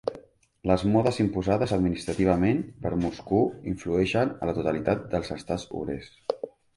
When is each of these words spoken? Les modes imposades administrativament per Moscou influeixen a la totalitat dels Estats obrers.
Les 0.69 0.83
modes 0.93 1.19
imposades 1.23 1.73
administrativament 1.75 2.63
per 2.85 2.91
Moscou 3.03 3.45
influeixen 3.73 4.31
a 4.43 4.49
la 4.51 4.57
totalitat 4.61 5.05
dels 5.13 5.31
Estats 5.37 5.67
obrers. 5.83 6.09